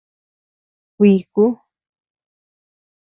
Kuiku. 0.95 1.45